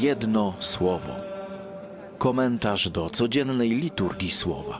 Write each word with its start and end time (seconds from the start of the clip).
Jedno 0.00 0.54
słowo. 0.58 1.12
Komentarz 2.18 2.90
do 2.90 3.10
codziennej 3.10 3.70
liturgii 3.70 4.30
słowa. 4.30 4.78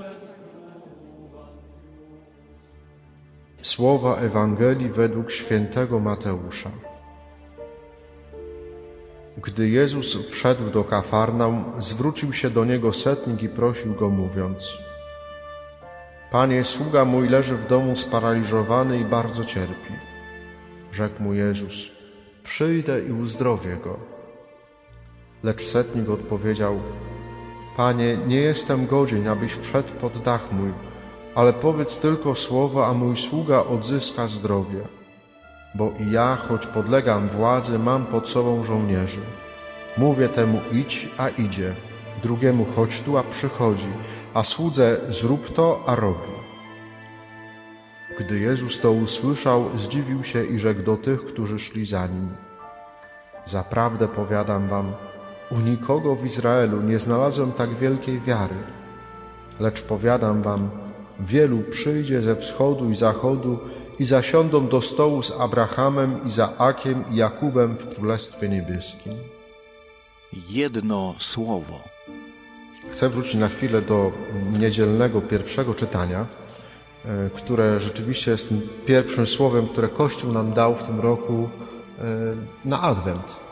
Słowa 3.63 4.17
Ewangelii 4.17 4.89
według 4.89 5.31
świętego 5.31 6.01
Mateusza. 6.01 6.71
Gdy 9.37 9.69
Jezus 9.69 10.31
wszedł 10.31 10.71
do 10.71 10.85
Kafarnaum, 10.85 11.65
zwrócił 11.79 12.33
się 12.33 12.51
do 12.51 12.65
niego 12.65 12.93
setnik 12.93 13.43
i 13.43 13.49
prosił 13.49 13.95
go, 13.95 14.11
mówiąc: 14.11 14.79
Panie, 16.31 16.65
sługa 16.65 17.05
mój 17.05 17.29
leży 17.29 17.57
w 17.57 17.69
domu 17.69 17.97
sparaliżowany 17.97 19.01
i 19.01 19.05
bardzo 19.05 19.45
cierpi. 19.45 19.93
Rzekł 20.93 21.23
mu 21.23 21.35
Jezus: 21.35 21.75
Przyjdę 22.43 23.01
i 23.01 23.13
uzdrowię 23.13 23.77
go. 23.77 24.16
Lecz 25.43 25.63
setnik 25.63 26.11
odpowiedział: 26.11 26.81
Panie, 27.77 28.17
nie 28.27 28.37
jestem 28.37 28.87
godzien, 28.87 29.29
abyś 29.29 29.53
wszedł 29.53 29.93
pod 30.01 30.19
dach 30.19 30.53
mój, 30.53 30.71
ale 31.35 31.53
powiedz 31.53 31.99
tylko 31.99 32.35
słowo, 32.35 32.87
a 32.87 32.95
mój 32.95 33.17
sługa 33.17 33.65
odzyska 33.65 34.29
zdrowie. 34.29 34.81
Bo 35.75 35.93
i 35.99 36.11
ja, 36.11 36.37
choć 36.49 36.67
podlegam 36.67 37.29
władzy, 37.29 37.79
mam 37.79 38.07
pod 38.07 38.29
sobą 38.29 38.65
żołnierzy. 38.65 39.21
Mówię 39.97 40.29
temu 40.29 40.61
idź, 40.73 41.09
a 41.19 41.29
idzie, 41.29 41.75
drugiemu 42.23 42.67
chodź 42.77 43.03
tu, 43.03 43.19
a 43.19 43.23
przychodzi, 43.23 43.93
a 44.35 44.45
słudze 44.45 45.01
zrób 45.09 45.53
to, 45.55 45.83
a 45.87 45.95
robi. 45.95 46.37
Gdy 48.19 48.39
Jezus 48.39 48.81
to 48.81 48.93
usłyszał, 48.93 49.65
zdziwił 49.79 50.25
się 50.25 50.45
i 50.45 50.59
rzekł 50.59 50.83
do 50.83 50.97
tych, 50.97 51.25
którzy 51.25 51.59
szli 51.59 51.87
za 51.87 52.07
nim. 52.07 52.29
Zaprawdę 53.47 54.09
powiadam 54.09 54.69
wam, 54.69 54.93
u 55.51 55.61
nikogo 55.61 56.17
w 56.17 56.27
Izraelu 56.27 56.83
nie 56.83 56.99
znalazłem 56.99 57.53
tak 57.53 57.75
wielkiej 57.75 58.21
wiary. 58.21 58.55
Lecz 59.61 59.83
powiadam 59.83 60.43
wam, 60.43 60.71
wielu 61.21 61.59
przyjdzie 61.71 62.23
ze 62.23 62.37
wschodu 62.37 62.91
i 62.91 62.97
zachodu 62.97 63.59
i 63.99 64.05
zasiądą 64.05 64.69
do 64.69 64.81
stołu 64.81 65.23
z 65.23 65.41
Abrahamem, 65.41 66.27
Izaakiem 66.27 67.05
i 67.11 67.17
Jakubem 67.17 67.77
w 67.77 67.95
Królestwie 67.95 68.49
Niebieskim. 68.49 69.13
Jedno 70.49 71.15
słowo. 71.19 71.81
Chcę 72.93 73.09
wrócić 73.09 73.35
na 73.35 73.49
chwilę 73.49 73.83
do 73.83 74.13
niedzielnego 74.59 75.21
pierwszego 75.21 75.75
czytania, 75.75 76.27
e, 77.05 77.31
które 77.31 77.81
rzeczywiście 77.81 78.31
jest 78.31 78.49
tym 78.49 78.69
pierwszym 78.87 79.27
słowem, 79.27 79.69
które 79.69 79.89
Kościół 79.89 80.33
nam 80.33 80.53
dał 80.53 80.75
w 80.75 80.83
tym 80.83 81.01
roku 81.01 81.49
e, 81.99 82.03
na 82.65 82.83
Adwent. 82.83 83.46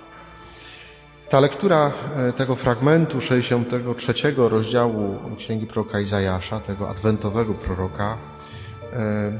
Ta 1.28 1.40
lektura 1.40 1.92
e, 2.16 2.32
tego 2.32 2.54
fragmentu 2.54 3.20
63 3.20 4.34
rozdziału 4.36 5.18
Księgi 5.38 5.66
Proroka 5.66 6.00
Izajasza, 6.00 6.60
tego 6.60 6.88
adwentowego 6.88 7.54
proroka, 7.54 8.18
e, 8.92 9.38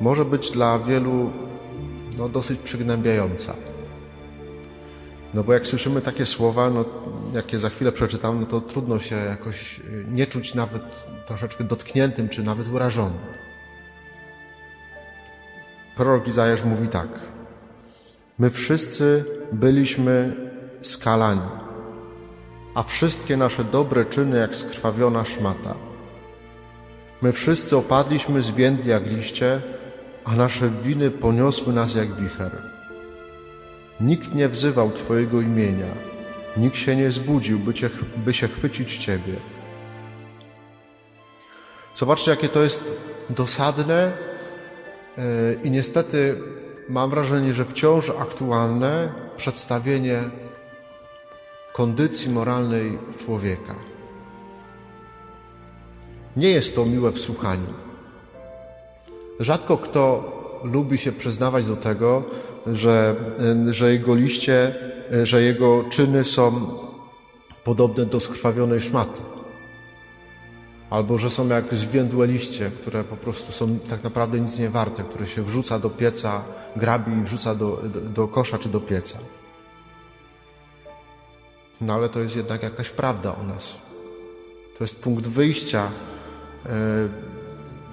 może 0.00 0.24
być 0.24 0.50
dla 0.50 0.78
wielu 0.78 1.30
no, 2.18 2.28
dosyć 2.28 2.60
przygnębiająca. 2.60 3.54
No 5.34 5.44
bo 5.44 5.52
jak 5.52 5.66
słyszymy 5.66 6.02
takie 6.02 6.26
słowa, 6.26 6.70
no, 6.70 6.84
jakie 7.32 7.58
za 7.58 7.70
chwilę 7.70 7.92
przeczytam, 7.92 8.40
no 8.40 8.46
to 8.46 8.60
trudno 8.60 8.98
się 8.98 9.16
jakoś 9.16 9.80
e, 9.80 9.82
nie 10.10 10.26
czuć 10.26 10.54
nawet 10.54 10.82
troszeczkę 11.26 11.64
dotkniętym, 11.64 12.28
czy 12.28 12.42
nawet 12.42 12.68
urażonym. 12.68 13.18
Prorok 15.96 16.28
Izajasz 16.28 16.64
mówi 16.64 16.88
tak. 16.88 17.08
My 18.38 18.50
wszyscy 18.50 19.24
byliśmy 19.52 20.36
skalani, 20.82 21.40
a 22.74 22.82
wszystkie 22.82 23.36
nasze 23.36 23.64
dobre 23.64 24.04
czyny 24.04 24.38
jak 24.38 24.56
skrwawiona 24.56 25.24
szmata. 25.24 25.74
My 27.22 27.32
wszyscy 27.32 27.76
opadliśmy 27.76 28.42
zwiędli 28.42 28.90
jak 28.90 29.06
liście, 29.06 29.60
a 30.24 30.36
nasze 30.36 30.70
winy 30.70 31.10
poniosły 31.10 31.72
nas 31.72 31.94
jak 31.94 32.14
wicher. 32.14 32.62
Nikt 34.00 34.34
nie 34.34 34.48
wzywał 34.48 34.90
Twojego 34.90 35.40
imienia, 35.40 35.94
nikt 36.56 36.76
się 36.76 36.96
nie 36.96 37.10
zbudził, 37.10 37.58
by, 37.58 37.74
cię, 37.74 37.90
by 38.16 38.32
się 38.32 38.48
chwycić 38.48 38.98
Ciebie. 38.98 39.34
Zobaczcie, 41.96 42.30
jakie 42.30 42.48
to 42.48 42.62
jest 42.62 42.84
dosadne 43.30 44.12
yy, 45.16 45.24
i 45.64 45.70
niestety 45.70 46.38
mam 46.88 47.10
wrażenie, 47.10 47.52
że 47.52 47.64
wciąż 47.64 48.10
aktualne 48.10 49.12
przedstawienie 49.36 50.18
kondycji 51.72 52.30
moralnej 52.30 52.98
człowieka. 53.18 53.74
Nie 56.36 56.48
jest 56.48 56.74
to 56.74 56.86
miłe 56.86 57.12
w 57.12 57.20
słuchaniu. 57.20 57.72
Rzadko 59.40 59.78
kto 59.78 60.32
lubi 60.64 60.98
się 60.98 61.12
przyznawać 61.12 61.66
do 61.66 61.76
tego, 61.76 62.24
że, 62.66 63.16
że 63.70 63.92
jego 63.92 64.14
liście, 64.14 64.74
że 65.22 65.42
jego 65.42 65.84
czyny 65.90 66.24
są 66.24 66.68
podobne 67.64 68.06
do 68.06 68.20
skrwawionej 68.20 68.80
szmaty. 68.80 69.22
Albo 70.90 71.18
że 71.18 71.30
są 71.30 71.48
jak 71.48 71.74
zwiędłe 71.74 72.26
liście, 72.26 72.70
które 72.70 73.04
po 73.04 73.16
prostu 73.16 73.52
są 73.52 73.78
tak 73.78 74.04
naprawdę 74.04 74.40
nic 74.40 74.58
nie 74.58 74.70
warte, 74.70 75.02
które 75.02 75.26
się 75.26 75.42
wrzuca 75.42 75.78
do 75.78 75.90
pieca, 75.90 76.42
grabi 76.76 77.12
i 77.12 77.22
wrzuca 77.22 77.54
do, 77.54 77.82
do, 77.84 78.00
do 78.00 78.28
kosza 78.28 78.58
czy 78.58 78.68
do 78.68 78.80
pieca. 78.80 79.18
No 81.82 81.94
ale 81.94 82.08
to 82.08 82.20
jest 82.20 82.36
jednak 82.36 82.62
jakaś 82.62 82.90
prawda 82.90 83.36
o 83.36 83.42
nas. 83.42 83.76
To 84.78 84.84
jest 84.84 85.02
punkt 85.02 85.26
wyjścia 85.26 85.90
e, 86.66 86.70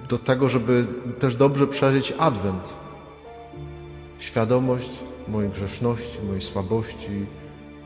do 0.08 0.18
tego, 0.18 0.48
żeby 0.48 0.86
też 1.18 1.36
dobrze 1.36 1.66
przeżyć 1.66 2.14
Adwent. 2.18 2.74
Świadomość 4.18 4.90
mojej 5.28 5.50
grzeszności, 5.50 6.22
mojej 6.26 6.40
słabości, 6.40 7.26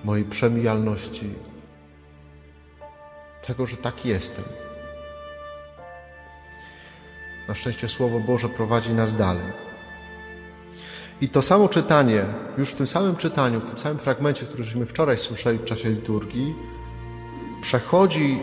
mojej 0.05 0.25
przemijalności. 0.25 1.31
Tego, 3.47 3.67
że 3.67 3.77
taki 3.77 4.09
jestem. 4.09 4.45
Na 7.49 7.55
szczęście 7.55 7.89
Słowo 7.89 8.21
Boże 8.21 8.49
prowadzi 8.49 8.95
nas 8.95 9.17
dalej. 9.17 9.64
I 11.21 11.29
to 11.29 11.43
samo 11.43 11.69
czytanie, 11.69 12.25
już 12.59 12.71
w 12.71 12.75
tym 12.75 12.87
samym 12.87 13.17
czytaniu, 13.17 13.61
w 13.61 13.65
tym 13.65 13.79
samym 13.79 13.99
fragmencie, 13.99 14.47
który 14.47 14.65
żeśmy 14.65 14.87
wczoraj 14.87 15.19
słyszeli 15.19 15.59
w 15.59 15.65
czasie 15.65 15.91
liturgii, 15.91 16.55
przechodzi 17.63 18.41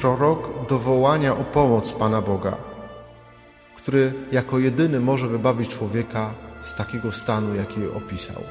prorok 0.00 0.68
do 0.68 0.78
wołania 0.78 1.36
o 1.36 1.44
pomoc 1.44 1.92
Pana 1.92 2.22
Boga, 2.22 2.56
który 3.76 4.14
jako 4.32 4.58
jedyny 4.58 5.00
może 5.00 5.28
wybawić 5.28 5.70
człowieka 5.70 6.34
z 6.62 6.74
takiego 6.74 7.12
stanu, 7.12 7.54
jaki 7.54 7.86
opisał. 7.86 8.42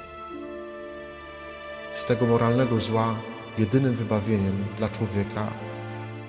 Z 1.94 2.06
tego 2.06 2.26
moralnego 2.26 2.80
zła 2.80 3.16
jedynym 3.58 3.96
wybawieniem 3.96 4.66
dla 4.78 4.90
człowieka, 4.90 5.48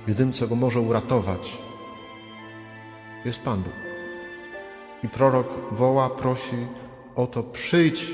jedynym, 0.07 0.33
co 0.33 0.49
go 0.49 0.55
może 0.55 0.81
uratować, 0.81 1.59
jest 3.25 3.43
Pan 3.43 3.63
Bóg. 3.63 3.92
I 5.05 5.09
prorok 5.09 5.49
woła, 5.73 6.11
prosi 6.11 6.67
o 7.17 7.27
to: 7.27 7.43
przyjdź, 7.43 8.07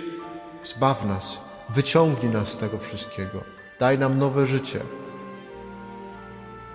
zbaw 0.64 1.04
nas, 1.04 1.40
wyciągnij 1.68 2.32
nas 2.32 2.48
z 2.48 2.58
tego 2.58 2.78
wszystkiego, 2.78 3.44
daj 3.80 3.98
nam 3.98 4.18
nowe 4.18 4.46
życie. 4.46 4.80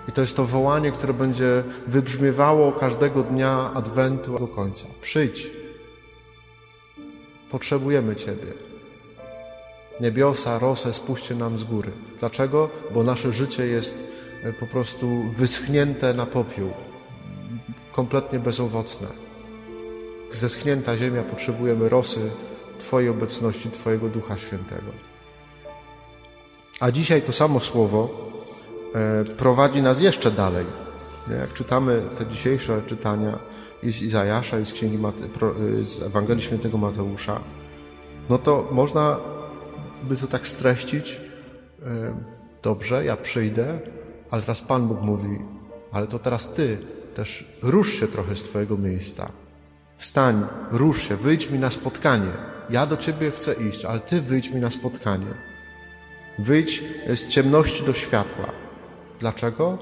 I 0.08 0.12
to 0.12 0.20
jest 0.20 0.36
to 0.36 0.44
wołanie, 0.44 0.92
które 0.92 1.14
będzie 1.14 1.64
wybrzmiewało 1.86 2.72
każdego 2.72 3.22
dnia 3.22 3.70
Adwentu 3.74 4.38
do 4.38 4.48
końca. 4.48 4.86
Przyjdź. 5.00 5.50
Potrzebujemy 7.50 8.16
Ciebie. 8.16 8.52
Niebiosa, 10.00 10.58
rosę 10.58 10.92
spuśćcie 10.92 11.34
nam 11.34 11.58
z 11.58 11.64
góry. 11.64 11.92
Dlaczego? 12.20 12.68
Bo 12.94 13.02
nasze 13.02 13.32
życie 13.32 13.66
jest 13.66 14.04
e, 14.42 14.52
po 14.52 14.66
prostu 14.66 15.08
wyschnięte 15.36 16.14
na 16.14 16.26
popiół, 16.26 16.70
kompletnie 17.92 18.38
bezowocne 18.38 19.23
zeschnięta 20.36 20.96
ziemia, 20.96 21.22
potrzebujemy 21.22 21.88
rosy 21.88 22.30
Twojej 22.78 23.08
obecności, 23.08 23.70
Twojego 23.70 24.08
Ducha 24.08 24.38
Świętego. 24.38 24.92
A 26.80 26.90
dzisiaj 26.90 27.22
to 27.22 27.32
samo 27.32 27.60
słowo 27.60 28.30
e, 28.94 29.24
prowadzi 29.24 29.82
nas 29.82 30.00
jeszcze 30.00 30.30
dalej. 30.30 30.66
Jak 31.40 31.52
czytamy 31.52 32.02
te 32.18 32.26
dzisiejsze 32.26 32.82
czytania 32.86 33.38
z 33.82 34.02
Izajasza 34.02 34.58
i 34.58 34.66
z, 34.66 34.72
Księgi 34.72 34.98
Mate, 34.98 35.24
e, 35.24 35.84
z 35.84 36.02
Ewangelii 36.02 36.42
Świętego 36.42 36.78
Mateusza, 36.78 37.40
no 38.28 38.38
to 38.38 38.68
można 38.70 39.20
by 40.02 40.16
to 40.16 40.26
tak 40.26 40.48
streścić. 40.48 41.20
E, 41.82 42.14
dobrze, 42.62 43.04
ja 43.04 43.16
przyjdę, 43.16 43.78
ale 44.30 44.42
teraz 44.42 44.60
Pan 44.60 44.88
Bóg 44.88 45.00
mówi, 45.00 45.38
ale 45.92 46.06
to 46.06 46.18
teraz 46.18 46.52
Ty 46.52 46.78
też 47.14 47.44
rusz 47.62 47.92
się 47.92 48.08
trochę 48.08 48.36
z 48.36 48.42
Twojego 48.42 48.76
miejsca. 48.76 49.43
Wstań, 50.04 50.46
rusz 50.70 51.08
się, 51.08 51.16
wyjdź 51.16 51.50
mi 51.50 51.58
na 51.58 51.70
spotkanie. 51.70 52.32
Ja 52.70 52.86
do 52.86 52.96
Ciebie 52.96 53.30
chcę 53.30 53.54
iść, 53.54 53.84
ale 53.84 54.00
Ty 54.00 54.20
wyjdź 54.20 54.50
mi 54.50 54.60
na 54.60 54.70
spotkanie. 54.70 55.34
Wyjdź 56.38 56.84
z 57.14 57.28
ciemności 57.28 57.84
do 57.84 57.92
światła. 57.92 58.46
Dlaczego? 59.20 59.78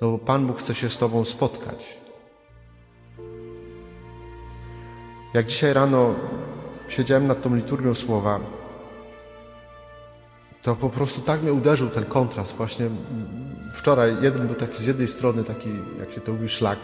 No 0.00 0.10
bo 0.10 0.18
Pan 0.18 0.46
Bóg 0.46 0.58
chce 0.58 0.74
się 0.74 0.90
z 0.90 0.98
Tobą 0.98 1.24
spotkać. 1.24 1.98
Jak 5.34 5.46
dzisiaj 5.46 5.72
rano 5.72 6.14
siedziałem 6.88 7.26
nad 7.26 7.42
tą 7.42 7.56
liturgią 7.56 7.94
słowa, 7.94 8.40
to 10.62 10.76
po 10.76 10.90
prostu 10.90 11.20
tak 11.20 11.42
mnie 11.42 11.52
uderzył 11.52 11.88
ten 11.88 12.04
kontrast. 12.04 12.56
Właśnie 12.56 12.90
wczoraj 13.74 14.16
jeden 14.22 14.46
był 14.46 14.56
taki 14.56 14.82
z 14.82 14.86
jednej 14.86 15.08
strony 15.08 15.44
taki, 15.44 15.70
jak 15.98 16.12
się 16.12 16.20
to 16.20 16.32
mówi, 16.32 16.48
szlak, 16.48 16.78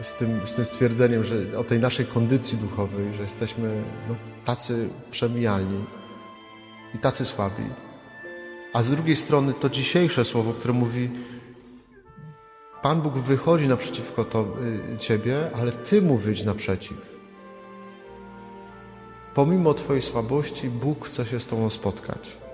z 0.00 0.14
tym, 0.14 0.46
z 0.46 0.54
tym 0.54 0.64
stwierdzeniem, 0.64 1.24
że 1.24 1.58
o 1.58 1.64
tej 1.64 1.80
naszej 1.80 2.06
kondycji 2.06 2.58
duchowej, 2.58 3.14
że 3.14 3.22
jesteśmy 3.22 3.82
no, 4.08 4.14
tacy 4.44 4.88
przemijalni 5.10 5.84
i 6.94 6.98
tacy 6.98 7.24
słabi. 7.24 7.64
A 8.72 8.82
z 8.82 8.90
drugiej 8.90 9.16
strony 9.16 9.52
to 9.54 9.68
dzisiejsze 9.68 10.24
słowo, 10.24 10.52
które 10.52 10.74
mówi 10.74 11.10
Pan 12.82 13.02
Bóg 13.02 13.18
wychodzi 13.18 13.68
naprzeciwko 13.68 14.24
to, 14.24 14.46
y, 14.94 14.98
Ciebie, 14.98 15.50
ale 15.54 15.72
Ty 15.72 16.02
mu 16.02 16.16
wyjdź 16.16 16.44
naprzeciw. 16.44 17.16
Pomimo 19.34 19.74
Twojej 19.74 20.02
słabości, 20.02 20.68
Bóg 20.68 21.06
chce 21.06 21.26
się 21.26 21.40
z 21.40 21.46
Tobą 21.46 21.70
spotkać. 21.70 22.45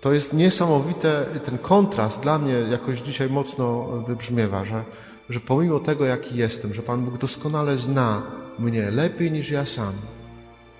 To 0.00 0.12
jest 0.12 0.32
niesamowite, 0.32 1.26
ten 1.44 1.58
kontrast 1.58 2.20
dla 2.20 2.38
mnie 2.38 2.52
jakoś 2.52 2.98
dzisiaj 3.00 3.30
mocno 3.30 3.82
wybrzmiewa, 4.06 4.64
że, 4.64 4.84
że 5.28 5.40
pomimo 5.40 5.78
tego, 5.80 6.04
jaki 6.04 6.36
jestem, 6.36 6.74
że 6.74 6.82
Pan 6.82 7.04
Bóg 7.04 7.18
doskonale 7.18 7.76
zna 7.76 8.22
mnie 8.58 8.90
lepiej 8.90 9.32
niż 9.32 9.50
ja 9.50 9.66
sam, 9.66 9.92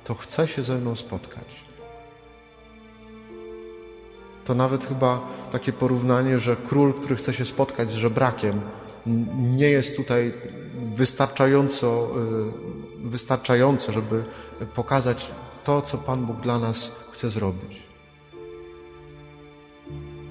to 0.04 0.14
chce 0.14 0.48
się 0.48 0.64
ze 0.64 0.78
mną 0.78 0.96
spotkać. 0.96 1.64
To 4.44 4.54
nawet 4.54 4.84
chyba 4.84 5.20
takie 5.52 5.72
porównanie, 5.72 6.38
że 6.38 6.56
król, 6.56 6.94
który 6.94 7.16
chce 7.16 7.34
się 7.34 7.46
spotkać 7.46 7.90
z 7.90 7.94
żebrakiem, 7.94 8.60
nie 9.36 9.68
jest 9.68 9.96
tutaj 9.96 10.32
wystarczająco, 10.94 12.10
y, 13.04 13.08
wystarczające, 13.08 13.92
żeby 13.92 14.24
pokazać 14.74 15.30
to, 15.64 15.82
co 15.82 15.98
Pan 15.98 16.26
Bóg 16.26 16.40
dla 16.40 16.58
nas 16.58 16.92
chce 17.12 17.30
zrobić. 17.30 17.89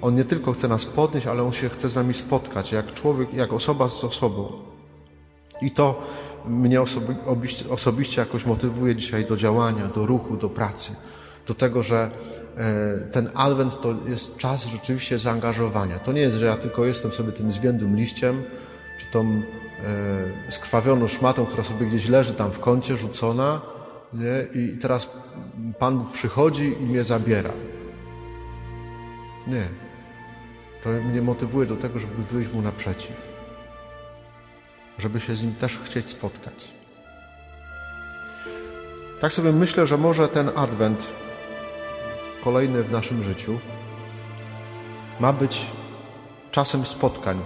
On 0.01 0.15
nie 0.15 0.23
tylko 0.23 0.53
chce 0.53 0.67
nas 0.67 0.85
podnieść, 0.85 1.27
ale 1.27 1.43
On 1.43 1.51
się 1.51 1.69
chce 1.69 1.89
z 1.89 1.95
nami 1.95 2.13
spotkać, 2.13 2.71
jak 2.71 2.93
człowiek, 2.93 3.33
jak 3.33 3.53
osoba 3.53 3.89
z 3.89 4.03
osobą. 4.03 4.51
I 5.61 5.71
to 5.71 6.01
mnie 6.45 6.81
osobiście, 6.81 7.69
osobiście 7.69 8.21
jakoś 8.21 8.45
motywuje 8.45 8.95
dzisiaj 8.95 9.25
do 9.25 9.37
działania, 9.37 9.87
do 9.87 10.05
ruchu, 10.05 10.37
do 10.37 10.49
pracy, 10.49 10.95
do 11.47 11.53
tego, 11.53 11.83
że 11.83 12.11
e, 12.57 12.99
ten 13.11 13.29
adwent 13.35 13.81
to 13.81 13.95
jest 14.07 14.37
czas 14.37 14.65
rzeczywiście 14.65 15.19
zaangażowania. 15.19 15.99
To 15.99 16.11
nie 16.11 16.21
jest, 16.21 16.37
że 16.37 16.45
ja 16.45 16.57
tylko 16.57 16.85
jestem 16.85 17.11
sobie 17.11 17.31
tym 17.31 17.51
zwiędłym 17.51 17.95
liściem, 17.95 18.43
czy 18.99 19.05
tą 19.11 19.41
e, 20.47 20.51
skrwawioną 20.51 21.07
szmatą, 21.07 21.45
która 21.45 21.63
sobie 21.63 21.85
gdzieś 21.85 22.09
leży 22.09 22.33
tam 22.33 22.51
w 22.51 22.59
kącie, 22.59 22.97
rzucona, 22.97 23.61
nie? 24.13 24.61
i 24.61 24.77
teraz 24.77 25.09
Pan 25.79 26.05
przychodzi 26.13 26.75
i 26.81 26.85
mnie 26.85 27.03
zabiera. 27.03 27.51
Nie. 29.47 29.88
To 30.83 30.89
mnie 30.89 31.21
motywuje 31.21 31.67
do 31.67 31.75
tego, 31.75 31.99
żeby 31.99 32.23
wyjść 32.23 32.51
Mu 32.53 32.61
naprzeciw. 32.61 33.39
Żeby 34.97 35.19
się 35.19 35.35
z 35.35 35.43
Nim 35.43 35.55
też 35.55 35.79
chcieć 35.79 36.09
spotkać. 36.09 36.67
Tak 39.19 39.33
sobie 39.33 39.51
myślę, 39.51 39.87
że 39.87 39.97
może 39.97 40.27
ten 40.27 40.51
adwent 40.55 41.13
kolejny 42.43 42.83
w 42.83 42.91
naszym 42.91 43.23
życiu 43.23 43.59
ma 45.19 45.33
być 45.33 45.65
czasem 46.51 46.85
spotkań, 46.85 47.41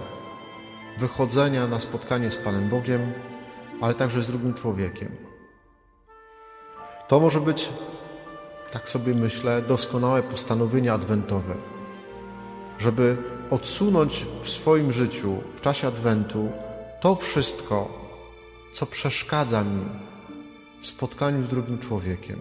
wychodzenia 0.98 1.66
na 1.66 1.80
spotkanie 1.80 2.30
z 2.30 2.36
Panem 2.36 2.68
Bogiem, 2.68 3.12
ale 3.80 3.94
także 3.94 4.22
z 4.22 4.26
drugim 4.26 4.54
człowiekiem. 4.54 5.16
To 7.08 7.20
może 7.20 7.40
być, 7.40 7.68
tak 8.72 8.88
sobie 8.88 9.14
myślę, 9.14 9.62
doskonałe 9.62 10.22
postanowienie 10.22 10.92
adwentowe 10.92 11.73
żeby 12.78 13.16
odsunąć 13.50 14.26
w 14.42 14.50
swoim 14.50 14.92
życiu 14.92 15.36
w 15.54 15.60
czasie 15.60 15.88
Adwentu 15.88 16.48
to 17.00 17.14
wszystko, 17.14 17.88
co 18.72 18.86
przeszkadza 18.86 19.64
mi 19.64 19.84
w 20.80 20.86
spotkaniu 20.86 21.44
z 21.44 21.48
drugim 21.48 21.78
człowiekiem. 21.78 22.38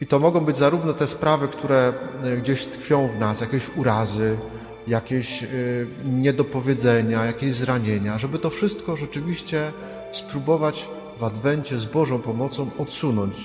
I 0.00 0.06
to 0.06 0.18
mogą 0.18 0.40
być 0.40 0.56
zarówno 0.56 0.92
te 0.92 1.06
sprawy, 1.06 1.48
które 1.48 1.92
e, 2.22 2.36
gdzieś 2.36 2.64
tkwią 2.64 3.08
w 3.08 3.18
nas, 3.18 3.40
jakieś 3.40 3.76
urazy, 3.76 4.38
jakieś 4.86 5.42
y, 5.42 5.86
niedopowiedzenia, 6.04 7.24
jakieś 7.24 7.54
zranienia, 7.54 8.18
żeby 8.18 8.38
to 8.38 8.50
wszystko 8.50 8.96
rzeczywiście 8.96 9.72
spróbować 10.12 10.88
w 11.18 11.24
Adwencie 11.24 11.78
z 11.78 11.84
Bożą 11.84 12.18
pomocą 12.18 12.70
odsunąć 12.78 13.36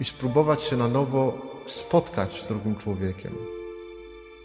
i 0.00 0.04
spróbować 0.04 0.62
się 0.62 0.76
na 0.76 0.88
nowo 0.88 1.38
spotkać 1.66 2.42
z 2.42 2.48
drugim 2.48 2.76
człowiekiem. 2.76 3.53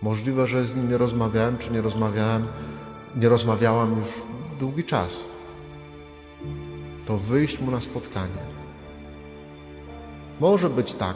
Możliwe, 0.01 0.48
że 0.48 0.66
z 0.66 0.75
nim 0.75 0.90
nie 0.90 0.98
rozmawiałem, 0.98 1.57
czy 1.57 1.74
nie 1.74 1.81
rozmawiałem, 1.81 2.48
nie 3.16 3.30
rozmawiałam 3.30 3.98
już 4.00 4.07
długi 4.60 4.84
czas. 4.84 5.19
To 7.06 7.18
wyjść 7.18 7.60
mu 7.60 7.72
na 7.72 7.81
spotkanie. 7.81 8.42
Może 10.40 10.69
być 10.69 10.96
tak, 10.96 11.16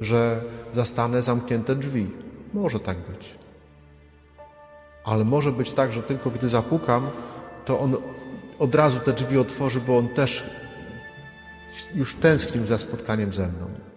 że 0.00 0.42
zastanę 0.72 1.22
zamknięte 1.22 1.76
drzwi. 1.76 2.10
Może 2.54 2.80
tak 2.80 2.98
być. 2.98 3.38
Ale 5.04 5.24
może 5.24 5.52
być 5.52 5.72
tak, 5.72 5.92
że 5.92 6.02
tylko 6.02 6.30
gdy 6.30 6.48
zapukam, 6.48 7.10
to 7.64 7.80
on 7.80 7.96
od 8.58 8.74
razu 8.74 9.00
te 9.00 9.12
drzwi 9.12 9.38
otworzy, 9.38 9.80
bo 9.80 9.98
on 9.98 10.08
też 10.08 10.50
już 11.94 12.14
tęsknił 12.14 12.66
za 12.66 12.78
spotkaniem 12.78 13.32
ze 13.32 13.48
mną. 13.48 13.87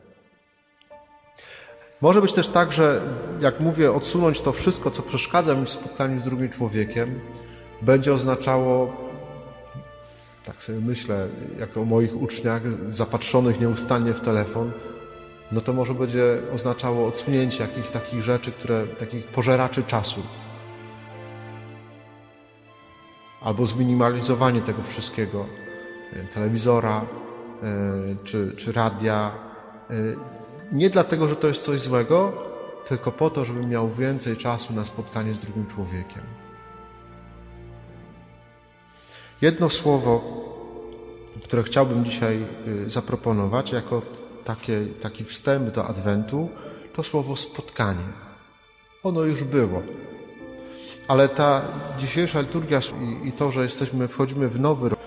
Może 2.01 2.21
być 2.21 2.33
też 2.33 2.47
tak, 2.47 2.71
że 2.71 3.01
jak 3.39 3.59
mówię, 3.59 3.91
odsunąć 3.91 4.41
to 4.41 4.51
wszystko, 4.51 4.91
co 4.91 5.01
przeszkadza 5.01 5.55
mi 5.55 5.65
w 5.65 5.69
spotkaniu 5.69 6.19
z 6.19 6.23
drugim 6.23 6.49
człowiekiem, 6.49 7.19
będzie 7.81 8.13
oznaczało, 8.13 8.93
tak 10.45 10.63
sobie 10.63 10.79
myślę, 10.79 11.27
jak 11.59 11.77
o 11.77 11.85
moich 11.85 12.21
uczniach 12.21 12.61
zapatrzonych 12.93 13.59
nieustannie 13.59 14.13
w 14.13 14.21
telefon, 14.21 14.71
no 15.51 15.61
to 15.61 15.73
może 15.73 15.93
będzie 15.93 16.41
oznaczało 16.53 17.07
odsunięcie 17.07 17.63
jakichś 17.63 17.89
takich 17.89 18.21
rzeczy, 18.21 18.51
które, 18.51 18.87
takich 18.87 19.27
pożeraczy 19.27 19.83
czasu. 19.83 20.21
Albo 23.41 23.67
zminimalizowanie 23.67 24.61
tego 24.61 24.81
wszystkiego, 24.83 25.45
telewizora 26.33 27.01
e, 27.01 28.15
czy, 28.23 28.53
czy 28.57 28.71
radia, 28.71 29.31
e, 29.89 29.93
nie 30.71 30.89
dlatego, 30.89 31.27
że 31.27 31.35
to 31.35 31.47
jest 31.47 31.63
coś 31.63 31.81
złego, 31.81 32.33
tylko 32.87 33.11
po 33.11 33.29
to, 33.29 33.45
żebym 33.45 33.69
miał 33.69 33.89
więcej 33.89 34.37
czasu 34.37 34.73
na 34.73 34.83
spotkanie 34.83 35.33
z 35.33 35.39
drugim 35.39 35.67
człowiekiem. 35.67 36.21
Jedno 39.41 39.69
słowo, 39.69 40.21
które 41.43 41.63
chciałbym 41.63 42.05
dzisiaj 42.05 42.45
y, 42.67 42.89
zaproponować 42.89 43.71
jako 43.71 44.01
takie, 44.45 44.85
taki 45.01 45.23
wstęp 45.23 45.69
do 45.69 45.85
Adwentu, 45.85 46.49
to 46.93 47.03
słowo 47.03 47.35
spotkanie. 47.35 48.05
Ono 49.03 49.23
już 49.23 49.43
było. 49.43 49.81
Ale 51.07 51.29
ta 51.29 51.61
dzisiejsza 51.97 52.41
liturgia 52.41 52.79
i, 52.79 53.27
i 53.27 53.31
to, 53.31 53.51
że 53.51 53.63
jesteśmy, 53.63 54.07
wchodzimy 54.07 54.49
w 54.49 54.59
nowy 54.59 54.89
rok, 54.89 54.99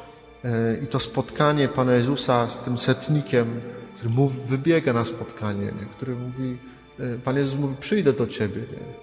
y, 0.45 0.81
i 0.85 0.87
to 0.87 1.01
spotkanie 1.01 1.69
Pana 1.69 1.95
Jezusa 1.95 2.49
z 2.49 2.61
tym 2.61 2.79
setnikiem, 2.79 3.61
który 3.95 4.11
mówi, 4.11 4.39
wybiega 4.45 4.93
na 4.93 5.05
spotkanie, 5.05 5.65
nie? 5.65 5.87
który 5.87 6.17
mówi, 6.17 6.59
e, 6.99 7.19
Pan 7.19 7.37
Jezus 7.37 7.61
mówi, 7.61 7.77
przyjdę 7.81 8.13
do 8.13 8.27
Ciebie, 8.27 8.61
nie? 8.61 8.95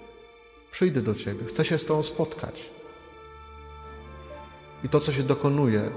przyjdę 0.70 1.02
do 1.02 1.14
Ciebie, 1.14 1.44
chcę 1.46 1.64
się 1.64 1.78
z 1.78 1.86
Tobą 1.86 2.02
spotkać. 2.02 2.70
I 4.84 4.88
to, 4.88 5.00
co 5.00 5.12
się 5.12 5.22
dokonuje. 5.22 5.80
E, 5.80 5.90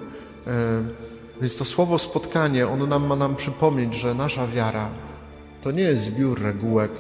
więc 1.41 1.55
to 1.55 1.65
słowo 1.65 1.99
spotkanie, 1.99 2.67
ono 2.67 2.85
nam 2.85 3.07
ma 3.07 3.15
nam 3.15 3.35
przypomnieć, 3.35 3.93
że 3.93 4.13
nasza 4.13 4.47
wiara 4.47 4.89
to 5.61 5.71
nie 5.71 5.83
jest 5.83 6.03
zbiór 6.03 6.41
regułek, 6.41 6.91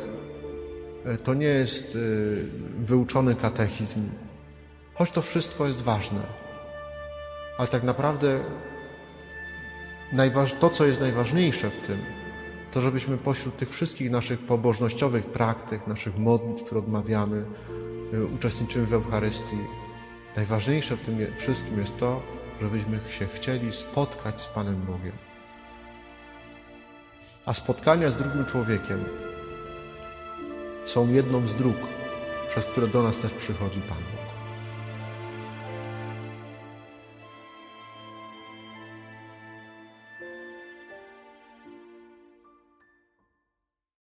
e, 1.05 1.17
to 1.17 1.33
nie 1.33 1.45
jest 1.45 1.97
wyuczony 2.79 3.35
katechizm, 3.35 4.09
choć 4.93 5.11
to 5.11 5.21
wszystko 5.21 5.67
jest 5.67 5.81
ważne. 5.81 6.21
Ale 7.57 7.67
tak 7.67 7.83
naprawdę 7.83 8.39
to, 10.59 10.69
co 10.69 10.85
jest 10.85 10.99
najważniejsze 10.99 11.69
w 11.69 11.87
tym, 11.87 11.97
to 12.71 12.81
żebyśmy 12.81 13.17
pośród 13.17 13.57
tych 13.57 13.69
wszystkich 13.69 14.11
naszych 14.11 14.39
pobożnościowych 14.39 15.25
praktyk, 15.25 15.87
naszych 15.87 16.17
modlitw, 16.17 16.63
które 16.63 16.79
odmawiamy, 16.79 17.45
y, 18.13 18.25
uczestniczymy 18.25 18.85
w 18.85 18.93
Eucharystii, 18.93 19.57
najważniejsze 20.35 20.97
w 20.97 21.01
tym 21.01 21.17
wszystkim 21.37 21.79
jest 21.79 21.97
to, 21.97 22.21
żebyśmy 22.61 22.99
się 23.09 23.27
chcieli 23.27 23.73
spotkać 23.73 24.41
z 24.41 24.47
Panem 24.47 24.81
Bogiem. 24.81 25.13
A 27.45 27.53
spotkania 27.53 28.11
z 28.11 28.17
drugim 28.17 28.45
człowiekiem 28.45 29.05
są 30.85 31.13
jedną 31.13 31.47
z 31.47 31.55
dróg, 31.55 31.77
przez 32.47 32.65
które 32.65 32.87
do 32.87 33.03
nas 33.03 33.19
też 33.19 33.33
przychodzi 33.33 33.81
Pan 33.81 33.97
Bóg. 33.97 34.24